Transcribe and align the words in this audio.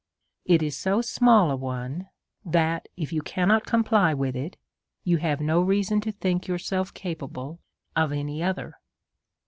It 0.45 0.63
is 0.63 0.75
so 0.75 1.01
small 1.03 1.51
a 1.51 1.55
one 1.55 2.09
that 2.43 2.87
if 2.97 3.13
you 3.13 3.21
cannot 3.21 3.67
comply 3.67 4.15
with 4.15 4.35
it, 4.35 4.57
you 5.03 5.17
have 5.17 5.39
no 5.39 5.61
reason 5.61 6.01
to 6.01 6.11
think 6.11 6.47
yourself 6.47 6.91
capable 6.91 7.59
of 7.95 8.11
any 8.11 8.41
other. 8.41 8.79